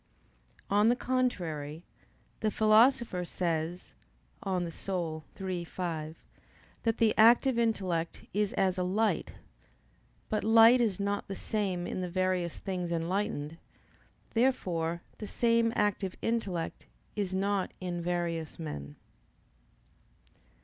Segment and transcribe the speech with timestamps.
[0.67, 1.83] On the contrary,
[2.39, 3.93] The Philosopher says
[4.43, 6.15] (De Anima iii, 5)
[6.81, 9.33] that the active intellect is as a light.
[10.27, 13.59] But light is not the same in the various things enlightened.
[14.33, 18.95] Therefore the same active intellect is not in various men.